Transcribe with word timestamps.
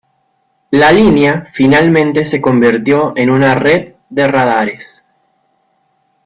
La 0.71 0.91
línea 0.91 1.45
finalmente 1.53 2.25
se 2.25 2.41
convirtió 2.41 3.13
en 3.15 3.29
una 3.29 3.53
red 3.53 3.93
de 4.09 4.27
radares. 4.27 5.03